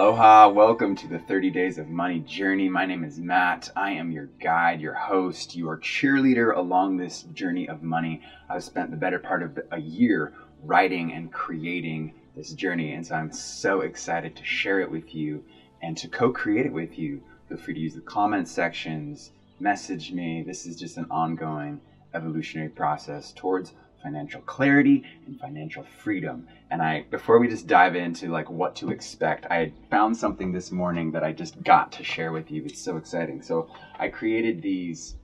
Aloha, 0.00 0.48
welcome 0.48 0.96
to 0.96 1.06
the 1.06 1.18
30 1.18 1.50
Days 1.50 1.76
of 1.76 1.90
Money 1.90 2.20
journey. 2.20 2.70
My 2.70 2.86
name 2.86 3.04
is 3.04 3.18
Matt. 3.18 3.68
I 3.76 3.90
am 3.90 4.10
your 4.10 4.30
guide, 4.40 4.80
your 4.80 4.94
host, 4.94 5.54
your 5.54 5.76
cheerleader 5.76 6.56
along 6.56 6.96
this 6.96 7.24
journey 7.34 7.68
of 7.68 7.82
money. 7.82 8.22
I've 8.48 8.64
spent 8.64 8.90
the 8.90 8.96
better 8.96 9.18
part 9.18 9.42
of 9.42 9.58
a 9.70 9.78
year 9.78 10.32
writing 10.62 11.12
and 11.12 11.30
creating 11.30 12.14
this 12.34 12.54
journey, 12.54 12.94
and 12.94 13.06
so 13.06 13.14
I'm 13.14 13.30
so 13.30 13.82
excited 13.82 14.34
to 14.36 14.42
share 14.42 14.80
it 14.80 14.90
with 14.90 15.14
you 15.14 15.44
and 15.82 15.98
to 15.98 16.08
co 16.08 16.30
create 16.30 16.64
it 16.64 16.72
with 16.72 16.96
you. 16.96 17.20
Feel 17.50 17.58
free 17.58 17.74
to 17.74 17.80
use 17.80 17.94
the 17.94 18.00
comment 18.00 18.48
sections, 18.48 19.32
message 19.58 20.12
me. 20.12 20.40
This 20.40 20.64
is 20.64 20.76
just 20.76 20.96
an 20.96 21.08
ongoing 21.10 21.78
evolutionary 22.14 22.70
process 22.70 23.32
towards 23.32 23.74
financial 24.02 24.40
clarity 24.42 25.04
and 25.26 25.38
financial 25.38 25.82
freedom. 25.82 26.46
And 26.70 26.82
I 26.82 27.04
before 27.10 27.38
we 27.38 27.48
just 27.48 27.66
dive 27.66 27.94
into 27.94 28.28
like 28.28 28.50
what 28.50 28.74
to 28.76 28.90
expect, 28.90 29.46
I 29.46 29.72
found 29.90 30.16
something 30.16 30.52
this 30.52 30.70
morning 30.70 31.12
that 31.12 31.22
I 31.22 31.32
just 31.32 31.62
got 31.62 31.92
to 31.92 32.04
share 32.04 32.32
with 32.32 32.50
you. 32.50 32.64
It's 32.64 32.80
so 32.80 32.96
exciting. 32.96 33.42
So 33.42 33.68
I 33.98 34.08
created 34.08 34.62
these 34.62 35.16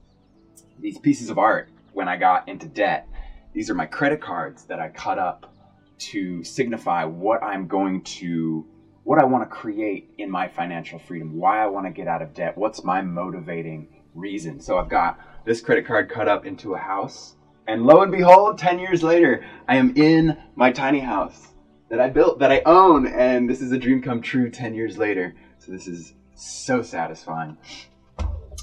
these 0.79 0.99
pieces 0.99 1.31
of 1.31 1.39
art 1.39 1.71
when 1.93 2.09
I 2.09 2.17
got 2.17 2.49
into 2.49 2.67
debt. 2.67 3.09
These 3.53 3.71
are 3.71 3.75
my 3.75 3.87
credit 3.87 4.21
cards 4.21 4.65
that 4.65 4.81
I 4.81 4.89
cut 4.89 5.19
up 5.19 5.53
to 5.99 6.45
signify 6.45 7.05
what 7.05 7.43
I'm 7.43 7.67
going 7.67 8.03
to 8.03 8.67
what 9.05 9.21
I 9.21 9.25
want 9.25 9.49
to 9.49 9.57
create 9.57 10.11
in 10.19 10.29
my 10.29 10.49
financial 10.49 10.99
freedom, 10.99 11.39
why 11.39 11.63
I 11.63 11.67
want 11.67 11.87
to 11.87 11.93
get 11.93 12.09
out 12.09 12.23
of 12.23 12.35
debt, 12.35 12.59
what's 12.59 12.83
my 12.83 13.01
motivating 13.03 13.89
reason. 14.15 14.61
So 14.61 14.79
I've 14.79 14.89
got 14.89 15.21
this 15.45 15.61
credit 15.61 15.87
card 15.87 16.11
cut 16.11 16.27
up 16.27 16.45
into 16.45 16.75
a 16.75 16.79
house 16.79 17.37
and 17.69 17.85
lo 17.85 18.03
and 18.03 18.13
behold, 18.13 18.59
10 18.59 18.79
years 18.79 19.03
later, 19.03 19.45
I 19.69 19.77
am 19.77 19.97
in 19.97 20.37
my 20.55 20.71
tiny 20.73 21.01
house 21.01 21.49
that 21.89 22.01
I 22.01 22.09
built, 22.09 22.39
that 22.41 22.53
I 22.53 22.63
own, 22.67 23.07
and 23.07 23.49
this 23.49 23.61
is 23.61 23.73
a 23.73 23.79
dream 23.79 24.03
come 24.03 24.21
true 24.23 24.51
10 24.51 24.75
years 24.75 24.99
later. 24.99 25.35
So 25.59 25.73
this 25.73 25.87
is 25.87 26.15
so 26.35 26.83
satisfying. 26.83 27.57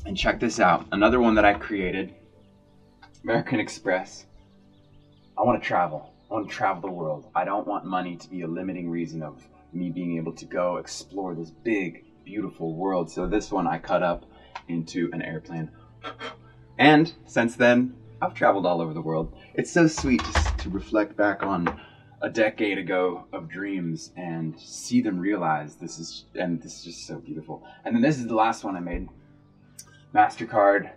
And 0.06 0.18
check 0.18 0.40
this 0.40 0.60
out 0.60 0.86
another 0.92 1.20
one 1.20 1.36
that 1.36 1.46
I 1.46 1.54
created 1.54 2.14
American 3.24 3.60
Express. 3.60 4.26
I 5.38 5.44
want 5.44 5.62
to 5.62 5.68
travel. 5.68 6.14
I 6.30 6.34
want 6.34 6.50
to 6.50 6.56
travel 6.56 6.82
the 6.82 6.92
world. 6.92 7.30
I 7.36 7.46
don't 7.46 7.68
want 7.68 7.86
money 7.86 8.18
to 8.18 8.30
be 8.30 8.42
a 8.42 8.48
limiting 8.48 8.90
reason 8.90 9.24
of 9.24 9.42
me 9.72 9.90
being 9.90 10.18
able 10.18 10.34
to 10.34 10.46
go 10.46 10.78
explore 10.78 11.36
this 11.36 11.50
big, 11.50 12.06
beautiful 12.26 12.76
world. 12.76 13.10
So 13.10 13.28
this 13.28 13.52
one 13.52 13.68
I 13.68 13.78
cut 13.80 14.04
up 14.04 14.26
into 14.68 15.10
an 15.14 15.22
airplane. 15.22 15.72
And 16.78 17.14
since 17.26 17.56
then, 17.56 17.96
I've 18.24 18.34
traveled 18.34 18.66
all 18.66 18.82
over 18.82 18.94
the 18.94 19.02
world. 19.02 19.34
It's 19.54 19.70
so 19.70 19.86
sweet 19.86 20.24
to, 20.24 20.58
to 20.60 20.70
reflect 20.70 21.18
back 21.18 21.44
on 21.44 21.80
a 22.22 22.30
decade 22.30 22.78
ago 22.78 23.26
of 23.34 23.50
dreams 23.50 24.12
and 24.16 24.58
see 24.58 25.02
them 25.02 25.20
realize 25.20 25.76
this 25.76 26.00
is 26.00 26.26
and 26.34 26.62
this 26.62 26.78
is 26.78 26.84
just 26.86 27.06
so 27.06 27.20
beautiful. 27.20 27.68
And 27.84 27.94
then 27.94 28.02
this 28.02 28.18
is 28.18 28.28
the 28.28 28.36
last 28.36 28.64
one 28.64 28.78
I 28.78 28.80
made. 28.80 29.10
Mastercard. 30.16 30.92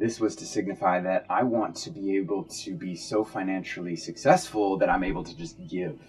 This 0.00 0.18
was 0.18 0.34
to 0.36 0.44
signify 0.44 1.00
that 1.02 1.24
I 1.30 1.44
want 1.44 1.76
to 1.76 1.90
be 1.90 2.16
able 2.16 2.44
to 2.64 2.74
be 2.74 2.96
so 2.96 3.22
financially 3.22 3.94
successful 3.94 4.76
that 4.78 4.88
I'm 4.88 5.04
able 5.04 5.22
to 5.22 5.36
just 5.36 5.56
give 5.68 6.00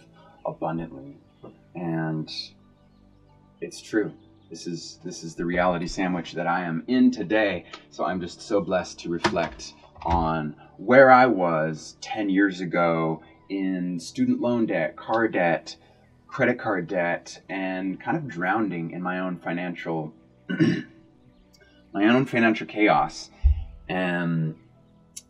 abundantly. 0.43 1.17
And 1.75 2.31
it's 3.61 3.79
true. 3.79 4.11
This 4.49 4.65
is 4.65 4.99
this 5.03 5.23
is 5.23 5.35
the 5.35 5.45
reality 5.45 5.85
sandwich 5.85 6.33
that 6.33 6.47
I 6.47 6.63
am 6.63 6.83
in 6.87 7.11
today. 7.11 7.65
So 7.91 8.05
I'm 8.05 8.19
just 8.19 8.41
so 8.41 8.59
blessed 8.59 8.99
to 9.01 9.09
reflect 9.09 9.73
on 10.05 10.55
where 10.77 11.09
I 11.09 11.25
was 11.25 11.97
10 12.01 12.29
years 12.29 12.59
ago 12.61 13.21
in 13.49 13.99
student 13.99 14.41
loan 14.41 14.65
debt, 14.65 14.95
car 14.95 15.27
debt, 15.27 15.75
credit 16.27 16.57
card 16.57 16.87
debt, 16.87 17.41
and 17.49 17.99
kind 17.99 18.17
of 18.17 18.27
drowning 18.27 18.91
in 18.91 19.01
my 19.01 19.19
own 19.19 19.37
financial 19.37 20.13
my 21.93 22.07
own 22.07 22.25
financial 22.25 22.65
chaos. 22.65 23.29
And 23.87 24.55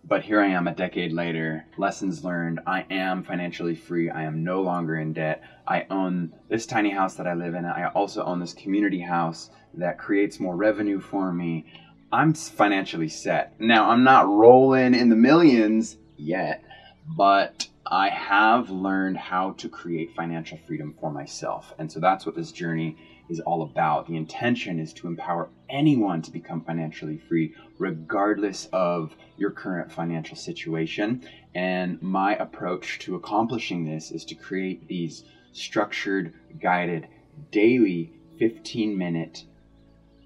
but 0.05 0.23
here 0.23 0.41
I 0.41 0.47
am 0.47 0.67
a 0.67 0.73
decade 0.73 1.13
later, 1.13 1.65
lessons 1.77 2.25
learned. 2.25 2.59
I 2.67 2.85
am 2.89 3.23
financially 3.23 3.75
free. 3.75 4.09
I 4.09 4.23
am 4.23 4.43
no 4.43 4.61
longer 4.61 4.97
in 4.97 5.13
debt. 5.13 5.41
I 5.65 5.85
own 5.89 6.33
this 6.49 6.65
tiny 6.65 6.89
house 6.89 7.15
that 7.15 7.27
I 7.27 7.33
live 7.33 7.53
in. 7.53 7.63
I 7.63 7.89
also 7.89 8.23
own 8.23 8.39
this 8.39 8.53
community 8.53 8.99
house 8.99 9.49
that 9.75 9.97
creates 9.97 10.41
more 10.41 10.57
revenue 10.57 10.99
for 10.99 11.31
me. 11.31 11.65
I'm 12.13 12.35
financially 12.35 13.09
set. 13.09 13.59
Now, 13.59 13.89
I'm 13.89 14.03
not 14.03 14.27
rolling 14.27 14.93
in 14.93 15.09
the 15.09 15.15
millions 15.15 15.97
yet, 16.15 16.63
but 17.07 17.67
I 17.87 18.09
have 18.09 18.69
learned 18.69 19.17
how 19.17 19.53
to 19.53 19.67
create 19.67 20.13
financial 20.15 20.59
freedom 20.67 20.93
for 20.99 21.09
myself. 21.09 21.73
And 21.79 21.91
so 21.91 21.99
that's 21.99 22.23
what 22.23 22.35
this 22.35 22.51
journey 22.51 22.97
is 23.29 23.39
all 23.39 23.63
about. 23.63 24.05
The 24.05 24.15
intention 24.15 24.77
is 24.77 24.93
to 24.93 25.07
empower 25.07 25.49
anyone 25.71 26.21
to 26.21 26.29
become 26.29 26.61
financially 26.61 27.17
free, 27.17 27.55
regardless 27.79 28.69
of 28.71 29.15
your 29.37 29.49
current 29.49 29.91
financial 29.91 30.37
situation. 30.37 31.27
And 31.55 31.99
my 31.99 32.35
approach 32.35 32.99
to 32.99 33.15
accomplishing 33.15 33.85
this 33.85 34.11
is 34.11 34.23
to 34.25 34.35
create 34.35 34.87
these 34.87 35.23
structured, 35.51 36.35
guided, 36.61 37.07
daily 37.49 38.13
15 38.37 38.95
minute 38.95 39.45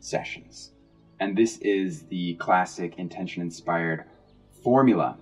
sessions 0.01 0.71
and 1.19 1.37
this 1.37 1.57
is 1.57 2.03
the 2.03 2.35
classic 2.35 2.95
intention 2.97 3.41
inspired 3.41 4.05
formula. 4.63 5.17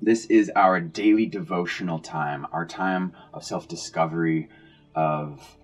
This 0.00 0.26
is 0.26 0.50
our 0.56 0.80
daily 0.80 1.26
devotional 1.26 2.00
time, 2.00 2.46
our 2.52 2.66
time 2.66 3.12
of 3.32 3.44
self 3.44 3.68
discovery, 3.68 4.48
of 4.94 5.56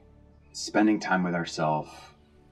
spending 0.52 1.00
time 1.00 1.22
with 1.22 1.34
ourselves, 1.34 1.90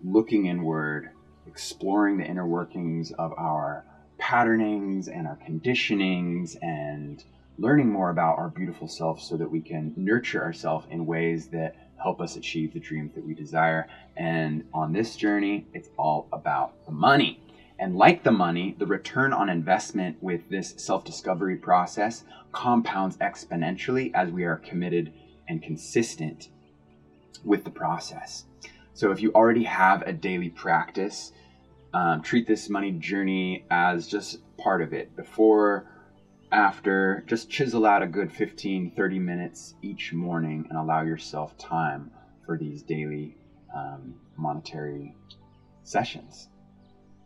looking 0.04 0.46
inward, 0.46 1.10
exploring 1.46 2.18
the 2.18 2.24
inner 2.24 2.46
workings 2.46 3.12
of 3.12 3.32
our 3.38 3.84
patternings 4.18 5.06
and 5.06 5.26
our 5.26 5.36
conditionings, 5.36 6.56
and 6.60 7.22
learning 7.58 7.88
more 7.88 8.10
about 8.10 8.36
our 8.38 8.48
beautiful 8.48 8.88
self 8.88 9.20
so 9.20 9.36
that 9.36 9.50
we 9.50 9.60
can 9.60 9.92
nurture 9.96 10.42
ourselves 10.42 10.86
in 10.90 11.06
ways 11.06 11.48
that 11.48 11.74
help 12.02 12.20
us 12.20 12.36
achieve 12.36 12.72
the 12.72 12.80
dreams 12.80 13.14
that 13.14 13.24
we 13.24 13.34
desire. 13.34 13.86
And 14.16 14.64
on 14.72 14.92
this 14.92 15.16
journey, 15.16 15.66
it's 15.72 15.90
all 15.98 16.28
about 16.32 16.84
the 16.86 16.92
money. 16.92 17.40
And 17.78 17.96
like 17.96 18.22
the 18.22 18.32
money, 18.32 18.74
the 18.78 18.86
return 18.86 19.32
on 19.32 19.48
investment 19.48 20.16
with 20.22 20.48
this 20.48 20.74
self 20.76 21.04
discovery 21.04 21.56
process 21.56 22.24
compounds 22.52 23.16
exponentially 23.18 24.10
as 24.14 24.30
we 24.30 24.44
are 24.44 24.56
committed 24.56 25.12
and 25.48 25.62
consistent 25.62 26.48
with 27.44 27.64
the 27.64 27.70
process. 27.70 28.44
So 28.94 29.10
if 29.10 29.20
you 29.20 29.30
already 29.32 29.64
have 29.64 30.02
a 30.02 30.12
daily 30.12 30.48
practice, 30.48 31.32
um, 31.92 32.22
treat 32.22 32.46
this 32.46 32.68
money 32.70 32.92
journey 32.92 33.64
as 33.70 34.06
just 34.06 34.38
part 34.56 34.80
of 34.80 34.94
it. 34.94 35.14
Before 35.16 35.86
after, 36.56 37.22
just 37.26 37.50
chisel 37.50 37.84
out 37.84 38.02
a 38.02 38.06
good 38.06 38.32
15, 38.32 38.92
30 38.96 39.18
minutes 39.18 39.74
each 39.82 40.14
morning 40.14 40.64
and 40.70 40.78
allow 40.78 41.02
yourself 41.02 41.56
time 41.58 42.10
for 42.46 42.56
these 42.56 42.82
daily 42.82 43.36
um, 43.76 44.14
monetary 44.38 45.14
sessions. 45.84 46.48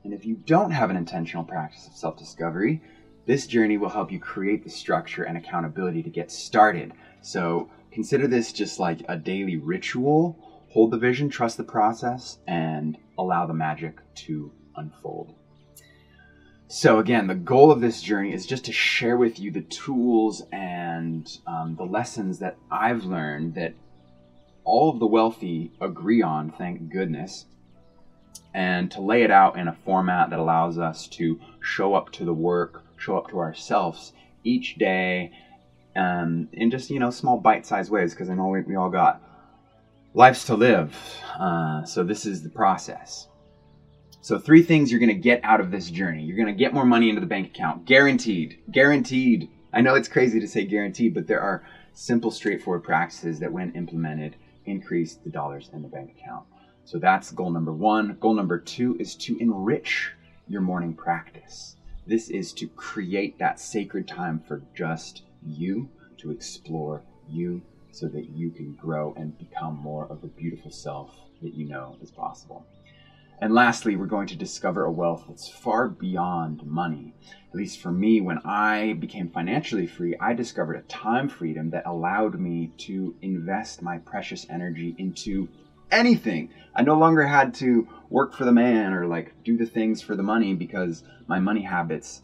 And 0.03 0.13
if 0.13 0.27
you 0.27 0.35
don't 0.35 0.73
have 0.73 0.91
an 0.91 0.97
intentional 0.97 1.45
practice 1.45 1.87
of 1.87 1.95
self 1.95 2.17
discovery, 2.17 2.83
this 3.27 3.47
journey 3.47 3.77
will 3.77 3.91
help 3.91 4.11
you 4.11 4.19
create 4.19 4.65
the 4.65 4.71
structure 4.71 5.23
and 5.23 5.37
accountability 5.37 6.03
to 6.03 6.11
get 6.11 6.33
started. 6.33 6.93
So 7.21 7.71
consider 7.93 8.27
this 8.27 8.51
just 8.51 8.81
like 8.81 9.03
a 9.09 9.17
daily 9.17 9.57
ritual. 9.57 10.37
Hold 10.71 10.91
the 10.91 10.99
vision, 10.99 11.29
trust 11.29 11.57
the 11.57 11.63
process, 11.63 12.39
and 12.49 12.99
allow 13.17 13.47
the 13.47 13.53
magic 13.53 14.01
to 14.27 14.51
unfold. 14.75 15.35
So, 16.73 17.01
again, 17.01 17.27
the 17.27 17.35
goal 17.35 17.73
of 17.73 17.81
this 17.81 18.01
journey 18.01 18.33
is 18.33 18.47
just 18.47 18.67
to 18.67 18.73
share 18.73 19.17
with 19.17 19.41
you 19.41 19.51
the 19.51 19.63
tools 19.63 20.45
and 20.53 21.29
um, 21.45 21.75
the 21.75 21.83
lessons 21.83 22.39
that 22.39 22.59
I've 22.71 23.03
learned 23.03 23.57
that 23.57 23.75
all 24.63 24.89
of 24.89 25.01
the 25.01 25.07
wealthy 25.09 25.73
agree 25.81 26.23
on, 26.23 26.53
thank 26.53 26.89
goodness, 26.89 27.47
and 28.55 28.89
to 28.93 29.01
lay 29.01 29.23
it 29.25 29.33
out 29.33 29.59
in 29.59 29.67
a 29.67 29.77
format 29.85 30.31
that 30.31 30.39
allows 30.39 30.79
us 30.79 31.09
to 31.09 31.41
show 31.61 31.95
up 31.95 32.13
to 32.13 32.25
the 32.25 32.33
work, 32.33 32.85
show 32.99 33.19
up 33.19 33.31
to 33.31 33.41
ourselves 33.41 34.13
each 34.45 34.77
day 34.77 35.33
um, 35.97 36.49
in 36.53 36.71
just, 36.71 36.89
you 36.89 37.01
know, 37.01 37.11
small 37.11 37.37
bite 37.37 37.67
sized 37.67 37.91
ways 37.91 38.15
because 38.15 38.31
I 38.31 38.35
know 38.35 38.47
we, 38.47 38.63
we, 38.63 38.77
all 38.77 38.91
got 38.91 39.21
lives 40.15 40.45
to 40.45 40.55
live. 40.55 40.97
Uh, 41.37 41.85
so, 41.85 42.05
this 42.05 42.25
is 42.25 42.45
the 42.45 42.49
process. 42.49 43.27
So, 44.23 44.39
three 44.39 44.61
things 44.61 44.91
you're 44.91 45.01
going 45.01 45.09
to 45.09 45.15
get 45.15 45.41
out 45.43 45.61
of 45.61 45.71
this 45.71 45.91
journey. 45.91 46.23
You're 46.23 46.37
going 46.37 46.47
to 46.47 46.53
get 46.53 46.75
more 46.75 46.85
money 46.85 47.09
into 47.09 47.23
the 47.23 47.27
bank 47.27 47.47
account, 47.47 47.87
guaranteed. 47.87 48.59
Guaranteed. 48.71 49.49
I 49.73 49.81
know 49.81 49.95
it's 49.95 50.09
crazy 50.09 50.39
to 50.41 50.47
say 50.47 50.65
guaranteed, 50.65 51.15
but 51.15 51.27
there 51.27 51.41
are 51.41 51.65
simple, 51.95 52.31
straightforward 52.31 52.85
practices 52.85 53.41
that, 53.41 53.51
when 53.51 53.73
implemented, 53.73 54.37
increase 54.67 55.15
the 55.15 55.31
dollars 55.31 55.71
in 55.73 55.81
the 55.81 55.89
bank 55.89 56.15
account. 56.19 56.45
So, 56.85 56.99
that's 56.99 57.31
goal 57.31 57.51
number 57.51 57.73
one. 57.73 58.19
Goal 58.21 58.35
number 58.35 58.59
two 58.59 58.95
is 59.01 59.15
to 59.17 59.39
enrich 59.39 60.11
your 60.47 60.61
morning 60.61 60.93
practice. 60.93 61.77
This 62.07 62.29
is 62.29 62.53
to 62.55 62.67
create 62.67 63.39
that 63.39 63.59
sacred 63.59 64.07
time 64.07 64.43
for 64.47 64.61
just 64.77 65.23
you, 65.43 65.89
to 66.19 66.31
explore 66.31 67.03
you, 67.27 67.63
so 67.91 68.07
that 68.09 68.29
you 68.29 68.51
can 68.51 68.75
grow 68.75 69.15
and 69.17 69.39
become 69.39 69.77
more 69.77 70.07
of 70.11 70.21
the 70.21 70.29
beautiful 70.29 70.71
self 70.71 71.11
that 71.41 71.55
you 71.55 71.67
know 71.67 71.97
is 72.03 72.11
possible. 72.11 72.67
And 73.41 73.55
lastly, 73.55 73.97
we're 73.97 74.05
going 74.05 74.27
to 74.29 74.37
discover 74.37 74.85
a 74.85 74.93
wealth 74.93 75.25
that's 75.27 75.49
far 75.49 75.89
beyond 75.89 76.63
money. 76.67 77.15
At 77.49 77.57
least 77.57 77.81
for 77.81 77.91
me, 77.91 78.21
when 78.21 78.39
I 78.45 78.93
became 78.93 79.31
financially 79.31 79.87
free, 79.87 80.15
I 80.21 80.35
discovered 80.35 80.77
a 80.77 80.83
time 80.83 81.29
freedom 81.29 81.71
that 81.71 81.87
allowed 81.87 82.39
me 82.39 82.71
to 82.79 83.17
invest 83.23 83.81
my 83.81 83.97
precious 83.97 84.47
energy 84.51 84.95
into 84.99 85.49
anything. 85.91 86.51
I 86.75 86.83
no 86.83 86.99
longer 86.99 87.27
had 87.27 87.55
to 87.55 87.89
work 88.11 88.35
for 88.35 88.45
the 88.45 88.53
man 88.53 88.93
or 88.93 89.07
like 89.07 89.33
do 89.43 89.57
the 89.57 89.67
things 89.67 90.03
for 90.03 90.15
the 90.15 90.23
money 90.23 90.55
because 90.55 91.03
my 91.27 91.39
money 91.39 91.63
habits 91.63 92.21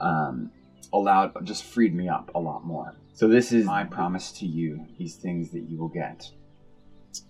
um, 0.00 0.50
allowed 0.92 1.46
just 1.46 1.64
freed 1.64 1.94
me 1.94 2.08
up 2.08 2.30
a 2.34 2.38
lot 2.38 2.64
more. 2.64 2.94
So 3.14 3.26
this 3.26 3.52
is 3.52 3.64
my 3.64 3.84
promise 3.84 4.32
to 4.32 4.46
you: 4.46 4.86
these 4.98 5.16
things 5.16 5.50
that 5.52 5.62
you 5.62 5.78
will 5.78 5.88
get 5.88 6.30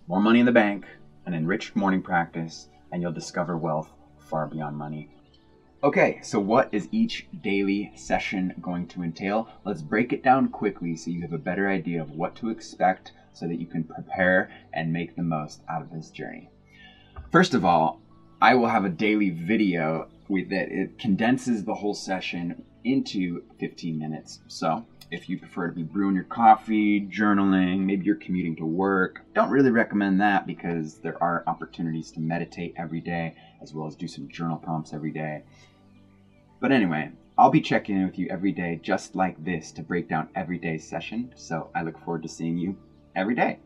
more 0.09 0.21
money 0.21 0.41
in 0.41 0.47
the 0.47 0.53
bank, 0.53 0.87
an 1.27 1.35
enriched 1.35 1.75
morning 1.77 2.03
practice, 2.03 2.69
and 2.93 3.03
you'll 3.03 3.11
discover 3.11 3.57
wealth 3.57 3.91
far 4.19 4.47
beyond 4.47 4.77
money. 4.77 5.09
Okay, 5.83 6.21
so 6.23 6.39
what 6.39 6.69
is 6.71 6.89
each 6.93 7.27
daily 7.43 7.91
session 7.97 8.55
going 8.63 8.87
to 8.87 9.03
entail? 9.03 9.49
Let's 9.65 9.83
break 9.83 10.13
it 10.13 10.23
down 10.23 10.49
quickly 10.49 10.95
so 10.95 11.11
you 11.11 11.23
have 11.23 11.33
a 11.33 11.39
better 11.39 11.69
idea 11.69 12.01
of 12.01 12.13
what 12.13 12.37
to 12.37 12.51
expect 12.51 13.11
so 13.33 13.49
that 13.49 13.59
you 13.59 13.67
can 13.67 13.83
prepare 13.83 14.49
and 14.73 14.93
make 14.93 15.17
the 15.17 15.23
most 15.23 15.63
out 15.69 15.83
of 15.83 15.91
this 15.91 16.11
journey. 16.11 16.49
First 17.33 17.55
of 17.55 17.65
all, 17.65 18.01
I 18.41 18.55
will 18.55 18.69
have 18.69 18.85
a 18.85 18.91
daily 18.91 19.31
video 19.31 20.09
with 20.29 20.51
that 20.51 20.69
it 20.71 20.99
condenses 20.99 21.65
the 21.65 21.75
whole 21.75 21.95
session 21.95 22.63
into 22.85 23.43
15 23.59 23.99
minutes. 23.99 24.41
So, 24.47 24.85
if 25.13 25.29
you 25.29 25.39
prefer 25.39 25.69
to 25.69 25.75
be 25.75 25.83
brewing 25.83 26.15
your 26.15 26.25
coffee, 26.25 26.99
journaling, 27.03 27.81
maybe 27.81 28.07
you're 28.07 28.15
commuting 28.15 28.57
to 28.57 28.65
work, 28.65 29.21
don't 29.35 29.51
really 29.51 29.71
recommend 29.71 30.19
that 30.23 30.47
because 30.47 30.95
there 31.01 31.23
are 31.23 31.45
opportunities 31.47 32.11
to 32.11 32.19
meditate 32.19 32.73
every 32.79 33.01
day 33.01 33.35
as 33.61 33.75
well 33.75 33.87
as 33.87 33.95
do 33.95 34.09
some 34.09 34.27
journal 34.29 34.57
prompts 34.57 34.95
every 34.95 35.13
day. 35.13 35.43
But 36.61 36.73
anyway, 36.73 37.11
I'll 37.37 37.51
be 37.51 37.61
checking 37.61 37.97
in 37.97 38.07
with 38.07 38.19
you 38.19 38.27
every 38.31 38.53
day 38.53 38.81
just 38.83 39.15
like 39.15 39.45
this 39.45 39.71
to 39.73 39.83
break 39.83 40.09
down 40.09 40.31
every 40.35 40.57
day's 40.57 40.89
session. 40.89 41.35
So 41.37 41.69
I 41.75 41.83
look 41.83 41.99
forward 41.99 42.23
to 42.23 42.29
seeing 42.29 42.57
you 42.57 42.79
every 43.15 43.35
day. 43.35 43.59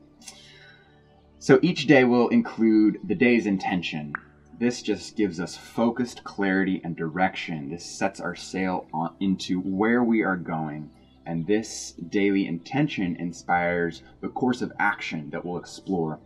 So 1.39 1.61
each 1.63 1.87
day 1.87 2.03
will 2.03 2.29
include 2.29 2.99
the 3.05 3.15
day's 3.15 3.47
intention. 3.47 4.15
This 4.59 4.83
just 4.83 5.17
gives 5.17 5.39
us 5.39 5.57
focused 5.57 6.25
clarity 6.25 6.81
and 6.83 6.97
direction. 6.97 7.69
This 7.69 7.85
sets 7.85 8.19
our 8.19 8.35
sail 8.35 8.89
on, 8.93 9.15
into 9.21 9.61
where 9.61 10.03
we 10.03 10.23
are 10.25 10.37
going. 10.37 10.91
And 11.27 11.47
this 11.47 11.93
daily 12.09 12.47
intention 12.47 13.17
inspires 13.17 14.03
the 14.21 14.29
course 14.29 14.63
of 14.63 14.73
action 14.79 15.29
that 15.31 15.45
we'll 15.45 15.59
explore 15.59 16.21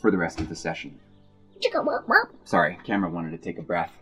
for 0.00 0.10
the 0.10 0.18
rest 0.18 0.40
of 0.40 0.48
the 0.48 0.54
session. 0.54 1.00
Sorry, 2.44 2.78
camera 2.84 3.10
wanted 3.10 3.30
to 3.30 3.38
take 3.38 3.58
a 3.58 3.62
breath. 3.62 3.92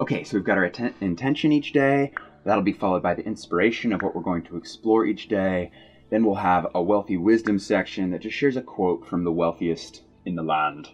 Okay, 0.00 0.24
so 0.24 0.36
we've 0.36 0.44
got 0.44 0.58
our 0.58 0.64
atten- 0.64 0.94
intention 1.00 1.52
each 1.52 1.72
day. 1.72 2.12
That'll 2.44 2.62
be 2.62 2.72
followed 2.72 3.02
by 3.02 3.14
the 3.14 3.24
inspiration 3.24 3.92
of 3.92 4.02
what 4.02 4.14
we're 4.14 4.22
going 4.22 4.42
to 4.44 4.56
explore 4.56 5.06
each 5.06 5.28
day. 5.28 5.70
Then 6.10 6.24
we'll 6.24 6.36
have 6.36 6.66
a 6.74 6.82
wealthy 6.82 7.16
wisdom 7.16 7.58
section 7.58 8.10
that 8.10 8.22
just 8.22 8.36
shares 8.36 8.56
a 8.56 8.62
quote 8.62 9.06
from 9.06 9.24
the 9.24 9.32
wealthiest 9.32 10.02
in 10.24 10.34
the 10.34 10.42
land. 10.42 10.88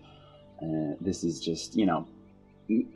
Uh, 0.61 0.97
this 1.01 1.25
is 1.25 1.41
just, 1.41 1.75
you 1.77 1.87
know, 1.87 2.07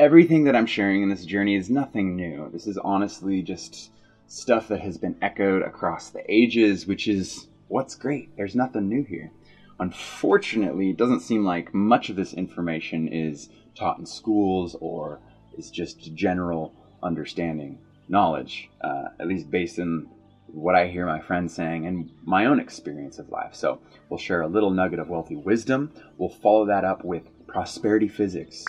everything 0.00 0.44
that 0.44 0.56
I'm 0.56 0.66
sharing 0.66 1.02
in 1.02 1.08
this 1.08 1.24
journey 1.24 1.56
is 1.56 1.70
nothing 1.70 2.16
new. 2.16 2.50
This 2.52 2.66
is 2.66 2.78
honestly 2.78 3.42
just 3.42 3.90
stuff 4.28 4.68
that 4.68 4.80
has 4.80 4.98
been 4.98 5.16
echoed 5.20 5.62
across 5.62 6.10
the 6.10 6.22
ages, 6.32 6.86
which 6.86 7.08
is 7.08 7.48
what's 7.68 7.94
great. 7.94 8.28
There's 8.36 8.54
nothing 8.54 8.88
new 8.88 9.02
here. 9.02 9.32
Unfortunately, 9.80 10.90
it 10.90 10.96
doesn't 10.96 11.20
seem 11.20 11.44
like 11.44 11.74
much 11.74 12.10
of 12.10 12.16
this 12.16 12.34
information 12.34 13.08
is 13.08 13.48
taught 13.74 13.98
in 13.98 14.06
schools 14.06 14.76
or 14.80 15.20
is 15.56 15.70
just 15.70 16.14
general 16.14 16.74
understanding 17.02 17.78
knowledge, 18.08 18.68
uh, 18.80 19.08
at 19.18 19.28
least 19.28 19.50
based 19.50 19.78
in 19.78 20.08
what 20.46 20.74
I 20.74 20.88
hear 20.88 21.06
my 21.06 21.20
friends 21.20 21.54
saying 21.54 21.86
and 21.86 22.10
my 22.24 22.46
own 22.46 22.58
experience 22.58 23.18
of 23.18 23.28
life. 23.30 23.54
So 23.54 23.80
we'll 24.08 24.18
share 24.18 24.42
a 24.42 24.48
little 24.48 24.70
nugget 24.70 24.98
of 24.98 25.08
wealthy 25.08 25.36
wisdom. 25.36 25.92
We'll 26.16 26.28
follow 26.28 26.66
that 26.66 26.84
up 26.84 27.04
with 27.04 27.22
prosperity 27.46 28.08
physics. 28.08 28.64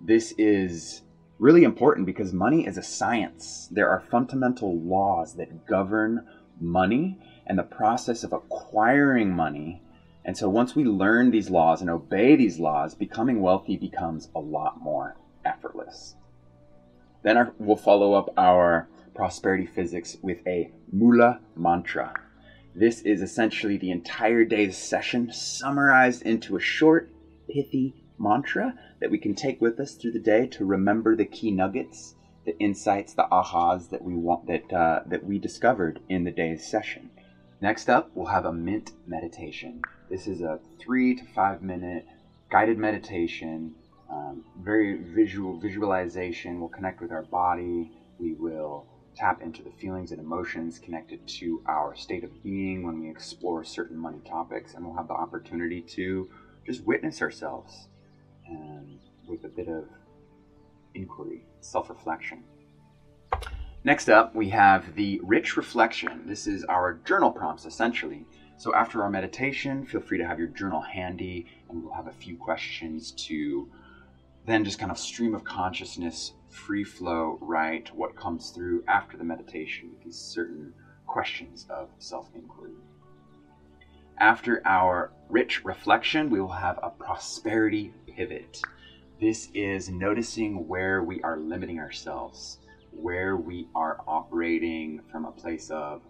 This 0.00 0.32
is 0.38 1.02
really 1.40 1.64
important 1.64 2.04
because 2.06 2.32
money 2.34 2.66
is 2.66 2.76
a 2.76 2.82
science. 2.82 3.66
There 3.70 3.88
are 3.88 4.04
fundamental 4.10 4.78
laws 4.78 5.34
that 5.36 5.66
govern 5.66 6.26
money 6.60 7.18
and 7.46 7.58
the 7.58 7.62
process 7.62 8.22
of 8.22 8.34
acquiring 8.34 9.34
money. 9.34 9.82
And 10.24 10.36
so 10.36 10.50
once 10.50 10.76
we 10.76 10.84
learn 10.84 11.30
these 11.30 11.48
laws 11.48 11.80
and 11.80 11.88
obey 11.88 12.36
these 12.36 12.58
laws, 12.58 12.94
becoming 12.94 13.40
wealthy 13.40 13.78
becomes 13.78 14.28
a 14.34 14.38
lot 14.38 14.80
more 14.82 15.16
effortless. 15.44 16.14
Then 17.22 17.38
our, 17.38 17.54
we'll 17.58 17.76
follow 17.76 18.12
up 18.12 18.32
our 18.36 18.88
prosperity 19.14 19.66
physics 19.66 20.18
with 20.22 20.46
a 20.46 20.70
Mula 20.92 21.40
mantra. 21.56 22.12
This 22.74 23.00
is 23.00 23.22
essentially 23.22 23.78
the 23.78 23.90
entire 23.90 24.44
day's 24.44 24.76
session 24.76 25.32
summarized 25.32 26.22
into 26.22 26.56
a 26.56 26.60
short, 26.60 27.10
pithy 27.48 27.99
mantra 28.20 28.74
that 29.00 29.10
we 29.10 29.18
can 29.18 29.34
take 29.34 29.60
with 29.60 29.80
us 29.80 29.94
through 29.94 30.12
the 30.12 30.18
day 30.18 30.46
to 30.46 30.64
remember 30.64 31.16
the 31.16 31.24
key 31.24 31.50
nuggets, 31.50 32.14
the 32.44 32.56
insights, 32.58 33.14
the 33.14 33.26
ahas 33.32 33.90
that 33.90 34.02
we 34.02 34.14
want 34.14 34.46
that 34.46 34.72
uh, 34.72 35.00
that 35.06 35.24
we 35.24 35.38
discovered 35.38 36.00
in 36.08 36.24
the 36.24 36.30
day's 36.30 36.64
session. 36.64 37.10
Next 37.60 37.90
up, 37.90 38.10
we'll 38.14 38.26
have 38.26 38.44
a 38.44 38.52
mint 38.52 38.92
meditation. 39.06 39.82
This 40.08 40.26
is 40.26 40.40
a 40.40 40.60
three 40.78 41.14
to 41.14 41.24
five 41.24 41.62
minute 41.62 42.06
guided 42.50 42.78
meditation, 42.78 43.74
um, 44.10 44.44
very 44.58 45.02
visual 45.02 45.58
visualization. 45.58 46.60
We'll 46.60 46.68
connect 46.68 47.00
with 47.00 47.12
our 47.12 47.22
body. 47.22 47.90
We 48.18 48.34
will 48.34 48.86
tap 49.16 49.42
into 49.42 49.62
the 49.62 49.70
feelings 49.70 50.12
and 50.12 50.20
emotions 50.20 50.78
connected 50.78 51.26
to 51.26 51.62
our 51.66 51.96
state 51.96 52.24
of 52.24 52.42
being 52.42 52.86
when 52.86 53.00
we 53.00 53.10
explore 53.10 53.64
certain 53.64 53.98
money 53.98 54.20
topics, 54.26 54.74
and 54.74 54.84
we'll 54.84 54.96
have 54.96 55.08
the 55.08 55.14
opportunity 55.14 55.80
to 55.82 56.28
just 56.64 56.84
witness 56.84 57.20
ourselves 57.20 57.88
and 58.50 58.98
with 59.26 59.44
a 59.44 59.48
bit 59.48 59.68
of 59.68 59.88
inquiry, 60.94 61.44
self 61.60 61.88
reflection. 61.88 62.42
Next 63.82 64.10
up, 64.10 64.34
we 64.34 64.50
have 64.50 64.94
the 64.94 65.20
rich 65.22 65.56
reflection. 65.56 66.26
This 66.26 66.46
is 66.46 66.64
our 66.64 66.94
journal 67.04 67.30
prompts 67.30 67.64
essentially. 67.64 68.26
So, 68.58 68.74
after 68.74 69.02
our 69.02 69.08
meditation, 69.08 69.86
feel 69.86 70.02
free 70.02 70.18
to 70.18 70.26
have 70.26 70.38
your 70.38 70.48
journal 70.48 70.82
handy, 70.82 71.46
and 71.68 71.82
we'll 71.82 71.94
have 71.94 72.08
a 72.08 72.12
few 72.12 72.36
questions 72.36 73.12
to 73.12 73.70
then 74.46 74.64
just 74.64 74.78
kind 74.78 74.90
of 74.90 74.98
stream 74.98 75.34
of 75.34 75.44
consciousness 75.44 76.32
free 76.50 76.84
flow 76.84 77.38
write 77.40 77.94
what 77.94 78.16
comes 78.16 78.50
through 78.50 78.82
after 78.88 79.16
the 79.16 79.24
meditation 79.24 79.90
with 79.90 80.02
these 80.02 80.18
certain 80.18 80.74
questions 81.06 81.66
of 81.70 81.88
self 81.98 82.28
inquiry. 82.34 82.72
After 84.20 84.60
our 84.66 85.12
rich 85.30 85.64
reflection, 85.64 86.28
we 86.28 86.42
will 86.42 86.50
have 86.50 86.78
a 86.82 86.90
prosperity 86.90 87.94
pivot. 88.06 88.60
This 89.18 89.48
is 89.54 89.88
noticing 89.88 90.68
where 90.68 91.02
we 91.02 91.22
are 91.22 91.38
limiting 91.38 91.78
ourselves, 91.78 92.58
where 92.90 93.34
we 93.38 93.68
are 93.74 93.98
operating 94.06 95.00
from 95.10 95.24
a 95.24 95.32
place 95.32 95.70
of 95.70 96.02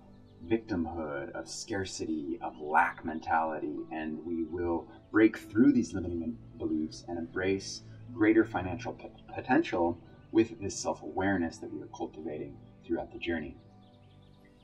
victimhood, 0.44 1.30
of 1.36 1.48
scarcity, 1.48 2.36
of 2.42 2.58
lack 2.60 3.04
mentality, 3.04 3.78
and 3.92 4.24
we 4.24 4.42
will 4.42 4.88
break 5.12 5.38
through 5.38 5.72
these 5.72 5.92
limiting 5.92 6.36
beliefs 6.58 7.04
and 7.06 7.16
embrace 7.16 7.82
greater 8.12 8.44
financial 8.44 8.92
p- 8.92 9.06
potential 9.32 9.96
with 10.32 10.58
this 10.58 10.76
self 10.76 11.00
awareness 11.02 11.58
that 11.58 11.72
we 11.72 11.80
are 11.80 11.88
cultivating 11.96 12.58
throughout 12.84 13.12
the 13.12 13.18
journey. 13.18 13.56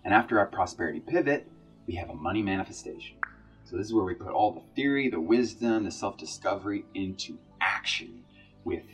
And 0.04 0.12
after 0.12 0.36
our 0.40 0.46
prosperity 0.46 0.98
pivot, 0.98 1.46
we 1.86 1.94
have 1.94 2.10
a 2.10 2.14
money 2.14 2.42
manifestation. 2.42 3.18
So, 3.66 3.76
this 3.76 3.87
is 3.87 3.94
where 3.94 4.04
we 4.04 4.14
put 4.14 4.32
all 4.32 4.52
the 4.52 4.75
theory, 4.76 5.08
the 5.08 5.20
wisdom, 5.20 5.85
the 5.85 5.90
self 5.90 6.16
discovery 6.16 6.85
into 6.94 7.37
action 7.61 8.23
with 8.62 8.85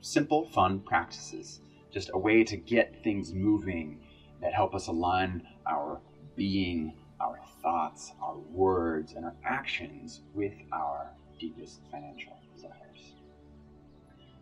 simple, 0.00 0.46
fun 0.46 0.80
practices. 0.80 1.60
Just 1.92 2.10
a 2.14 2.18
way 2.18 2.42
to 2.44 2.56
get 2.56 3.02
things 3.04 3.34
moving 3.34 4.00
that 4.40 4.54
help 4.54 4.74
us 4.74 4.86
align 4.86 5.46
our 5.66 6.00
being, 6.34 6.94
our 7.20 7.38
thoughts, 7.62 8.12
our 8.22 8.38
words, 8.38 9.12
and 9.12 9.24
our 9.24 9.34
actions 9.44 10.22
with 10.32 10.54
our 10.72 11.10
deepest 11.38 11.80
financial 11.90 12.38
desires. 12.54 13.14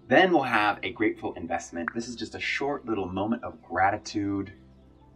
Then 0.06 0.32
we'll 0.32 0.42
have 0.42 0.78
a 0.84 0.92
grateful 0.92 1.32
investment. 1.34 1.88
This 1.94 2.06
is 2.06 2.14
just 2.14 2.36
a 2.36 2.40
short 2.40 2.86
little 2.86 3.08
moment 3.08 3.42
of 3.42 3.60
gratitude 3.60 4.52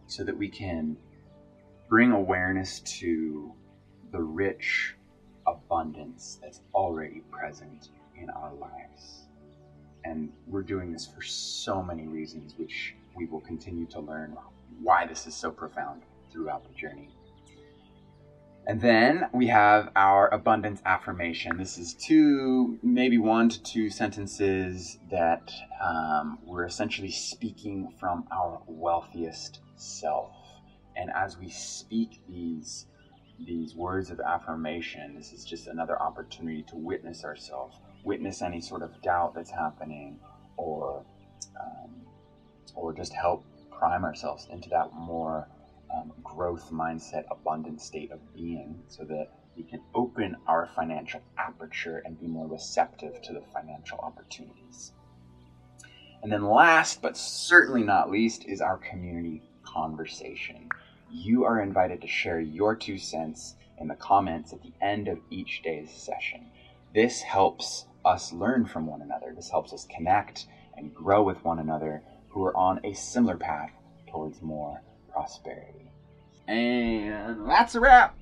so 0.07 0.25
that 0.25 0.37
we 0.37 0.49
can 0.49 0.97
bring 1.87 2.11
awareness 2.11 2.81
to 2.81 3.53
the 4.11 4.21
rich 4.21 4.95
abundance 5.47 6.39
that's 6.41 6.61
already 6.73 7.21
present 7.31 7.89
in 8.19 8.29
our 8.29 8.53
lives. 8.53 9.25
And 10.05 10.31
we're 10.47 10.61
doing 10.61 10.91
this 10.91 11.05
for 11.05 11.21
so 11.21 11.81
many 11.81 12.07
reasons, 12.07 12.55
which 12.57 12.95
we 13.15 13.25
will 13.25 13.41
continue 13.41 13.85
to 13.87 13.99
learn 13.99 14.35
why 14.81 15.05
this 15.05 15.27
is 15.27 15.35
so 15.35 15.51
profound 15.51 16.03
throughout 16.31 16.67
the 16.67 16.73
journey. 16.73 17.09
And 18.67 18.79
then 18.79 19.27
we 19.33 19.47
have 19.47 19.89
our 19.95 20.31
abundance 20.31 20.81
affirmation. 20.85 21.57
This 21.57 21.77
is 21.77 21.95
two, 21.95 22.77
maybe 22.83 23.17
one 23.17 23.49
to 23.49 23.63
two 23.63 23.89
sentences 23.89 24.99
that 25.09 25.51
um, 25.83 26.37
we're 26.45 26.65
essentially 26.65 27.09
speaking 27.09 27.91
from 27.99 28.25
our 28.31 28.61
wealthiest 28.67 29.61
self. 29.75 30.35
And 30.95 31.09
as 31.15 31.37
we 31.37 31.49
speak 31.49 32.21
these 32.29 32.85
these 33.45 33.75
words 33.75 34.09
of 34.09 34.19
affirmation, 34.19 35.15
this 35.15 35.31
is 35.31 35.43
just 35.43 35.67
another 35.67 36.01
opportunity 36.01 36.63
to 36.63 36.75
witness 36.75 37.23
ourselves, 37.23 37.79
witness 38.03 38.41
any 38.41 38.61
sort 38.61 38.81
of 38.81 39.01
doubt 39.01 39.33
that's 39.33 39.51
happening, 39.51 40.19
or 40.57 41.05
um, 41.59 41.91
or 42.75 42.93
just 42.93 43.13
help 43.13 43.45
prime 43.71 44.03
ourselves 44.03 44.47
into 44.51 44.69
that 44.69 44.93
more 44.93 45.47
um, 45.95 46.11
growth 46.23 46.69
mindset, 46.71 47.23
abundant 47.31 47.81
state 47.81 48.11
of 48.11 48.19
being 48.33 48.81
so 48.87 49.03
that 49.05 49.29
we 49.55 49.63
can 49.63 49.81
open 49.95 50.35
our 50.47 50.69
financial 50.75 51.21
aperture 51.37 52.01
and 52.05 52.19
be 52.19 52.27
more 52.27 52.47
receptive 52.47 53.21
to 53.21 53.33
the 53.33 53.41
financial 53.53 53.97
opportunities. 53.99 54.93
And 56.21 56.31
then, 56.31 56.43
last 56.43 57.01
but 57.01 57.17
certainly 57.17 57.83
not 57.83 58.11
least, 58.11 58.45
is 58.45 58.61
our 58.61 58.77
community 58.77 59.41
conversation. 59.63 60.69
You 61.11 61.43
are 61.45 61.59
invited 61.61 62.01
to 62.01 62.07
share 62.07 62.39
your 62.39 62.75
two 62.75 62.97
cents 62.97 63.55
in 63.79 63.87
the 63.87 63.95
comments 63.95 64.53
at 64.53 64.61
the 64.61 64.73
end 64.81 65.07
of 65.07 65.19
each 65.29 65.61
day's 65.63 65.91
session. 65.91 66.45
This 66.93 67.21
helps 67.21 67.85
us 68.05 68.31
learn 68.31 68.65
from 68.65 68.85
one 68.85 69.01
another. 69.01 69.33
This 69.35 69.49
helps 69.49 69.73
us 69.73 69.85
connect 69.85 70.45
and 70.77 70.93
grow 70.93 71.23
with 71.23 71.43
one 71.43 71.59
another 71.59 72.01
who 72.29 72.43
are 72.43 72.55
on 72.55 72.79
a 72.83 72.93
similar 72.93 73.37
path 73.37 73.71
towards 74.11 74.41
more 74.41 74.81
prosperity. 75.11 75.91
And 76.47 77.47
that's 77.49 77.75
a 77.75 77.79
wrap. 77.79 78.15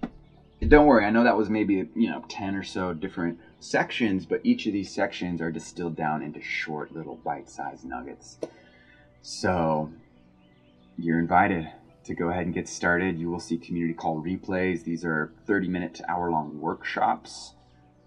Don't 0.66 0.88
worry, 0.88 1.06
I 1.06 1.12
know 1.12 1.24
that 1.24 1.38
was 1.38 1.50
maybe, 1.50 1.88
you 1.96 2.10
know, 2.10 2.24
10 2.30 2.56
or 2.56 2.64
so 2.64 2.92
different 2.92 3.38
sections, 3.60 4.26
but 4.26 4.42
each 4.44 4.66
of 4.66 4.74
these 4.74 4.94
sections 4.94 5.40
are 5.40 5.52
distilled 5.52 5.96
down 5.96 6.24
into 6.24 6.42
short 6.42 6.92
little 6.92 7.16
bite-sized 7.16 7.86
nuggets. 7.86 8.38
So, 9.22 9.92
you're 10.98 11.20
invited 11.20 11.70
to 12.08 12.16
go 12.16 12.30
ahead 12.30 12.46
and 12.46 12.54
get 12.54 12.68
started. 12.68 13.20
You 13.20 13.30
will 13.30 13.40
see 13.40 13.58
community 13.58 13.94
call 13.94 14.22
replays. 14.22 14.84
These 14.84 15.06
are 15.06 15.34
30 15.46 15.68
minute 15.68 15.94
to 15.96 16.10
hour 16.10 16.32
long 16.32 16.60
workshops. 16.60 17.54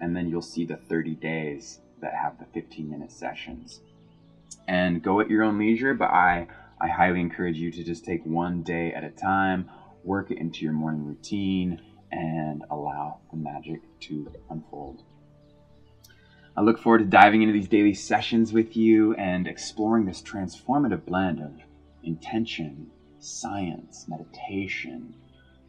And 0.00 0.16
then 0.16 0.28
you'll 0.28 0.42
see 0.42 0.64
the 0.64 0.76
30 0.76 1.14
days 1.14 1.80
that 2.00 2.14
have 2.14 2.38
the 2.38 2.46
15 2.46 2.90
minute 2.90 3.12
sessions. 3.12 3.80
And 4.66 5.02
go 5.02 5.20
at 5.20 5.30
your 5.30 5.42
own 5.42 5.58
leisure, 5.58 5.94
but 5.94 6.10
I 6.10 6.48
I 6.80 6.88
highly 6.88 7.20
encourage 7.20 7.58
you 7.58 7.70
to 7.72 7.84
just 7.84 8.06
take 8.06 8.24
one 8.24 8.62
day 8.62 8.94
at 8.94 9.04
a 9.04 9.10
time, 9.10 9.68
work 10.02 10.30
it 10.30 10.38
into 10.38 10.64
your 10.64 10.72
morning 10.72 11.04
routine, 11.04 11.82
and 12.10 12.64
allow 12.70 13.18
the 13.30 13.36
magic 13.36 13.82
to 14.00 14.32
unfold. 14.48 15.02
I 16.56 16.62
look 16.62 16.78
forward 16.78 16.98
to 16.98 17.04
diving 17.04 17.42
into 17.42 17.52
these 17.52 17.68
daily 17.68 17.92
sessions 17.92 18.52
with 18.52 18.76
you 18.76 19.14
and 19.14 19.46
exploring 19.46 20.06
this 20.06 20.22
transformative 20.22 21.04
blend 21.04 21.40
of 21.40 21.52
intention, 22.02 22.90
science, 23.20 24.06
meditation, 24.08 25.14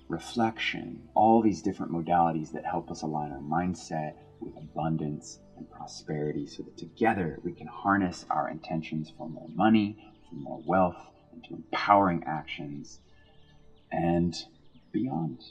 reflection, 0.07 1.07
all 1.13 1.41
these 1.41 1.61
different 1.61 1.91
modalities 1.91 2.51
that 2.51 2.65
help 2.65 2.91
us 2.91 3.01
align 3.01 3.31
our 3.31 3.39
mindset 3.39 4.13
with 4.39 4.55
abundance 4.57 5.39
and 5.57 5.69
prosperity 5.69 6.45
so 6.47 6.63
that 6.63 6.77
together 6.77 7.39
we 7.43 7.51
can 7.51 7.67
harness 7.67 8.25
our 8.29 8.49
intentions 8.49 9.11
for 9.17 9.29
more 9.29 9.49
money, 9.55 9.95
for 10.29 10.35
more 10.35 10.61
wealth, 10.65 10.97
into 11.33 11.55
empowering 11.55 12.23
actions, 12.25 12.99
and 13.91 14.35
beyond. 14.91 15.41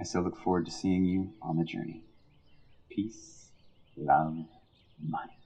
I 0.00 0.04
so 0.04 0.20
look 0.20 0.36
forward 0.36 0.66
to 0.66 0.72
seeing 0.72 1.04
you 1.04 1.32
on 1.42 1.56
the 1.56 1.64
journey. 1.64 2.02
Peace, 2.90 3.50
love, 3.96 4.34
money. 5.00 5.37